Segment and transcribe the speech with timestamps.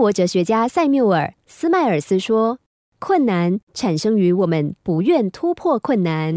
[0.00, 2.56] 国哲学家塞缪尔·斯迈尔斯说
[2.98, 6.34] ：“困难产生于我们不愿突破困难。”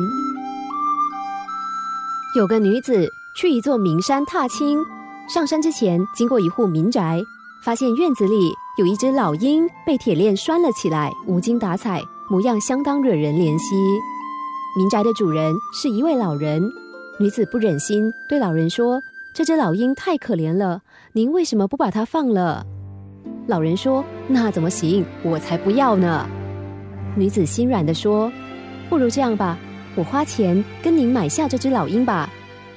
[2.35, 3.07] 有个女子
[3.39, 4.79] 去一座名山踏青，
[5.29, 7.21] 上山之前经过一户民宅，
[7.63, 13.75] 发现院子里有一只老鹰被铁链拴了起来，无精打采，模样相当惹人怜惜。
[14.77, 16.61] 民宅的主人是一位老人，
[17.17, 18.99] 女子不忍心对老人说
[19.33, 20.81] ：“这只老鹰太可怜了，
[21.13, 22.65] 您为什么不把它放了？”
[23.47, 25.05] 老人说：“那怎么行？
[25.21, 26.27] 我才不要呢。”
[27.15, 28.31] 女子心软的说
[28.89, 29.57] ：“不如这样吧。”
[29.95, 32.27] 我花钱跟您买下这只老鹰吧。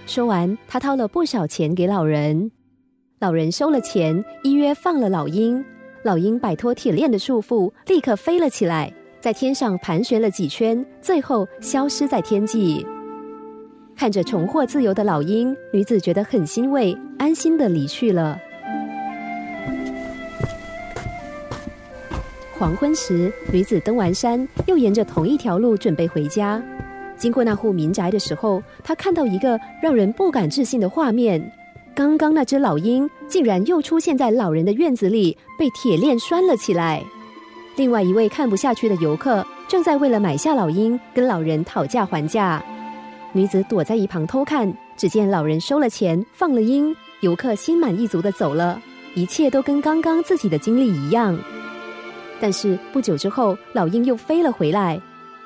[0.07, 2.51] 说完，她掏了不少钱给老人。
[3.21, 5.65] 老人收了钱，依约放了老鹰。
[6.03, 12.87] 老鹰摆脱铁链的束缚，立刻飞了起来，在天上盘旋了几圈，最后消失在天际。
[13.97, 18.39] 看着重获自由的老鹰，女子觉得很欣慰，安心的离去了。
[22.59, 26.63] 黄昏时，女子登完山，又沿着同一条路准备回家。
[27.15, 31.53] 经过那户民宅的时候，她看到一个让人不敢置信的画面：
[31.95, 37.05] 刚刚那只老鹰竟然又出现在老人的院子里，被铁链拴了起来。
[37.77, 42.65] 另外一位看不下去的游客正在为了买下老鹰跟老人讨价还价。
[43.33, 48.81] 女子躲在一旁偷看，只见老人收了钱，放了鹰，游客心满意足的走了，
[49.15, 51.39] 一切都跟刚刚自己的经历一样。
[52.41, 55.01] 但是不久之后，老鹰又飞了回来。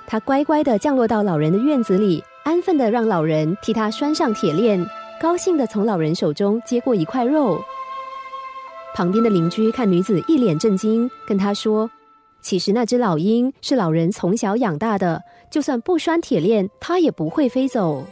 [0.06, 4.84] 它乖乖地降落到老人的院子里，安分地让老人替它拴上铁链，
[5.20, 7.62] 高兴地从老人手中接过一块肉。
[8.92, 11.88] 旁边的邻居看女子一脸震惊，跟她说
[12.42, 18.04] ：“其实那只老鹰是老人从小养大的，就算不拴铁链，它也不会飞走。”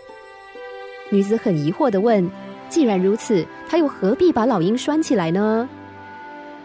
[1.10, 2.30] 女子很疑惑地问
[2.70, 5.68] ：“既然如此，他又何必把老鹰拴起来呢？”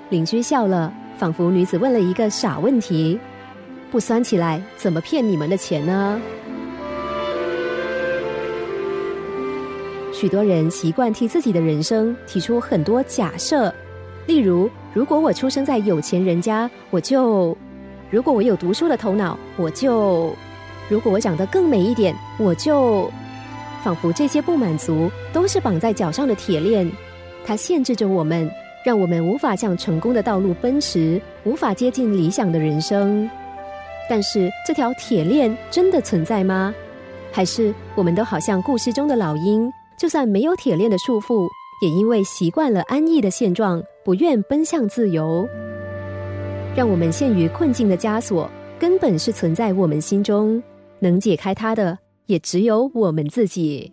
[0.09, 0.93] 邻居笑了，
[1.23, 3.17] 仿佛女子问了一个傻问题。
[3.89, 6.19] 不拴起来，怎么骗你们的钱呢？
[10.11, 13.73] 许多人习惯替自己的人生提出很多假设，
[14.27, 17.55] 例如：如果我出生在有钱人家，我就；
[18.09, 20.29] 如果我有读书的头脑，我就；
[20.89, 23.09] 如果我长得更美一点，我就。
[23.81, 26.91] 仿佛这些不满足都是绑在脚上的铁链，
[27.45, 28.51] 它限制着我们，
[28.83, 33.29] 让我们无法向成功的道路奔驰，无法接近理想的人生。
[34.09, 36.73] 但是这条铁链真的存在吗？
[37.31, 41.47] 还是我们都好像故事中的老鹰，就算没有铁链的束缚，
[41.81, 45.47] 也因为习惯了安逸的现状，不愿奔向自由？
[46.75, 50.61] 让我们陷于困境的枷锁，根本是存在我们心中，
[50.99, 53.91] 能解开它的，也只有我们自己。